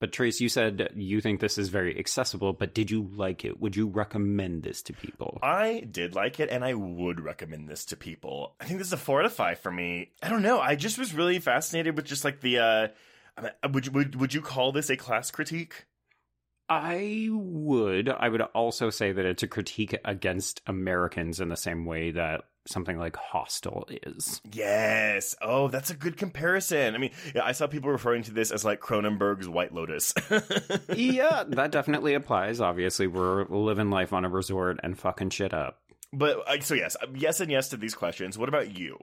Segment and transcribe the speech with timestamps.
[0.00, 3.60] But Trace, you said you think this is very accessible, but did you like it?
[3.60, 5.38] Would you recommend this to people?
[5.42, 8.54] I did like it, and I would recommend this to people.
[8.60, 10.10] I think this is a four out of five for me.
[10.22, 10.60] I don't know.
[10.60, 12.58] I just was really fascinated with just like the.
[12.58, 12.88] uh
[13.70, 15.86] Would you would would you call this a class critique?
[16.68, 18.08] I would.
[18.08, 22.42] I would also say that it's a critique against Americans in the same way that
[22.66, 24.40] something like Hostel is.
[24.52, 25.34] Yes.
[25.40, 26.94] Oh, that's a good comparison.
[26.94, 30.14] I mean, yeah, I saw people referring to this as like Cronenberg's White Lotus.
[30.94, 32.60] yeah, that definitely applies.
[32.60, 35.80] Obviously, we're living life on a resort and fucking shit up.
[36.12, 38.38] But uh, so yes, uh, yes and yes to these questions.
[38.38, 38.98] What about you?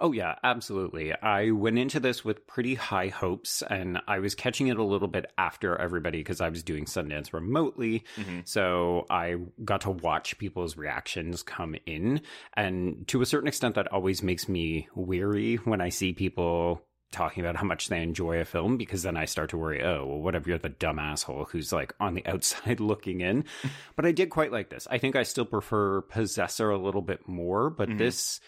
[0.00, 1.12] Oh, yeah, absolutely.
[1.12, 5.08] I went into this with pretty high hopes, and I was catching it a little
[5.08, 8.04] bit after everybody because I was doing Sundance remotely.
[8.16, 8.40] Mm-hmm.
[8.44, 12.20] So I got to watch people's reactions come in.
[12.54, 17.42] And to a certain extent, that always makes me weary when I see people talking
[17.42, 20.20] about how much they enjoy a film because then I start to worry, oh, well,
[20.20, 23.44] what if you're the dumb asshole who's like on the outside looking in?
[23.96, 24.86] but I did quite like this.
[24.90, 27.98] I think I still prefer Possessor a little bit more, but mm-hmm.
[27.98, 28.40] this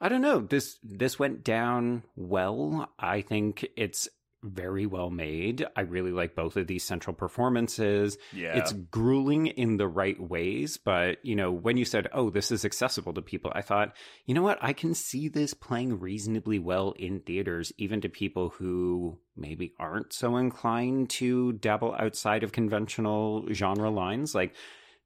[0.00, 0.40] I don't know.
[0.40, 2.90] This this went down well.
[2.98, 4.08] I think it's
[4.42, 5.66] very well made.
[5.74, 8.16] I really like both of these central performances.
[8.32, 8.56] Yeah.
[8.58, 12.64] It's grueling in the right ways, but you know, when you said, "Oh, this is
[12.64, 14.58] accessible to people," I thought, "You know what?
[14.60, 20.12] I can see this playing reasonably well in theaters even to people who maybe aren't
[20.12, 24.54] so inclined to dabble outside of conventional genre lines." Like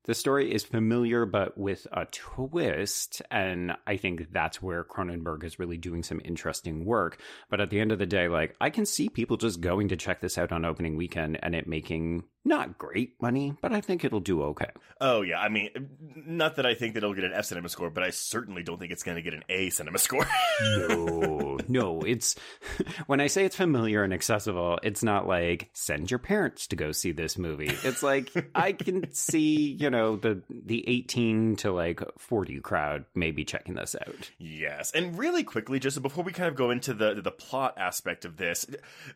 [0.05, 3.23] the story is familiar, but with a twist.
[3.31, 7.21] And I think that's where Cronenberg is really doing some interesting work.
[7.49, 9.97] But at the end of the day, like, I can see people just going to
[9.97, 14.05] check this out on opening weekend and it making not great money, but I think
[14.05, 14.71] it'll do okay.
[15.01, 15.71] Oh yeah, I mean,
[16.15, 18.79] not that I think that it'll get an F cinema score, but I certainly don't
[18.79, 20.27] think it's going to get an A cinema score.
[20.61, 22.37] no, no, it's
[23.07, 26.93] when I say it's familiar and accessible, it's not like send your parents to go
[26.93, 27.73] see this movie.
[27.83, 33.45] It's like I can see, you know, the the 18 to like 40 crowd maybe
[33.45, 34.31] checking this out.
[34.39, 34.93] Yes.
[34.93, 38.37] And really quickly just before we kind of go into the the plot aspect of
[38.37, 38.67] this,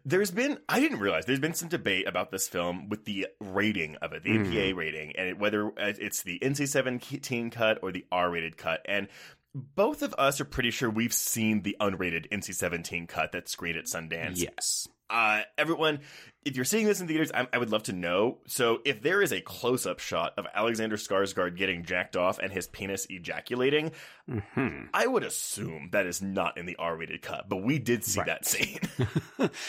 [0.05, 3.29] there's been I didn't realize there's been some debate about this film with the the
[3.41, 4.71] rating of it, the mm.
[4.71, 8.81] APA rating, and whether uh, it's the NC-17 cut or the R-rated cut.
[8.87, 9.09] And
[9.55, 13.85] both of us are pretty sure we've seen the unrated NC-17 cut that screened at
[13.85, 14.41] Sundance.
[14.43, 14.89] Yes.
[15.11, 16.01] Uh, everyone,
[16.45, 18.39] if you're seeing this in theaters, I, I, would love to know.
[18.47, 22.53] So, if there is a close up shot of Alexander Skarsgård getting jacked off and
[22.53, 23.93] his penis ejaculating,
[24.29, 24.87] mm-hmm.
[24.93, 28.21] I would assume that is not in the R rated cut, but we did see
[28.21, 28.27] right.
[28.27, 28.81] that scene.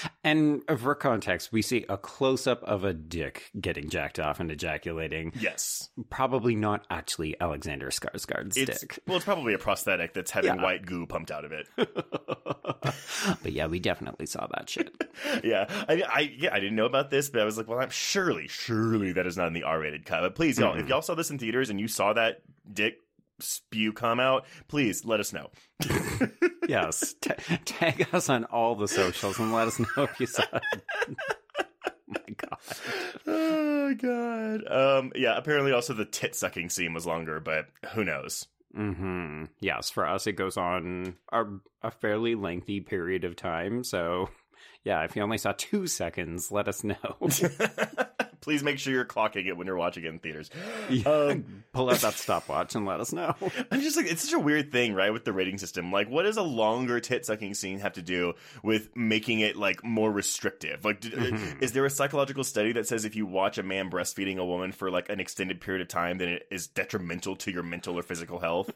[0.24, 4.50] and for context, we see a close up of a dick getting jacked off and
[4.52, 5.34] ejaculating.
[5.40, 5.90] Yes.
[6.10, 9.00] Probably not actually Alexander Skarsgård's it's, dick.
[9.08, 10.64] Well, it's probably a prosthetic that's having yeah.
[10.64, 11.68] white goo pumped out of it.
[13.44, 14.94] but yeah, we definitely saw that shit.
[15.44, 17.90] yeah, I, I, yeah, I didn't know about this, but I was like, well, I'm
[17.90, 20.22] surely, surely that is not in the R-rated cut.
[20.22, 20.82] But please, y'all, mm-hmm.
[20.82, 22.42] if y'all saw this in theaters and you saw that
[22.72, 23.00] dick
[23.40, 25.50] spew come out, please let us know.
[26.68, 30.44] yes, T- tag us on all the socials and let us know if you saw
[30.54, 31.18] it.
[32.08, 32.60] my god.
[33.28, 34.72] Oh god.
[34.72, 38.48] Um yeah, apparently also the tit sucking scene was longer, but who knows.
[38.76, 39.46] Mm-hmm.
[39.60, 41.46] Yes, for us it goes on a,
[41.82, 44.30] a fairly lengthy period of time, so
[44.84, 46.96] yeah, if you only saw two seconds, let us know.
[48.46, 50.52] Please make sure you're clocking it when you're watching it in theaters.
[50.88, 53.36] Yeah, um, pull out that stopwatch and let us know.
[53.72, 55.92] I'm just like, it's such a weird thing, right, with the rating system.
[55.92, 59.84] Like, what does a longer tit sucking scene have to do with making it like
[59.84, 60.86] more restrictive?
[60.86, 61.64] Like, mm-hmm.
[61.64, 64.72] is there a psychological study that says if you watch a man breastfeeding a woman
[64.72, 68.04] for like an extended period of time, then it is detrimental to your mental or
[68.04, 68.70] physical health?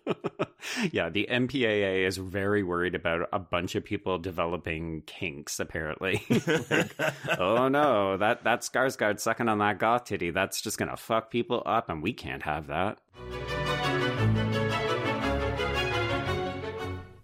[0.91, 5.59] yeah, the MPAA is very worried about a bunch of people developing kinks.
[5.59, 6.23] Apparently,
[6.69, 6.95] like,
[7.37, 11.63] oh no, that that Skarsgård sucking on that goth titty, that's just gonna fuck people
[11.65, 12.99] up, and we can't have that.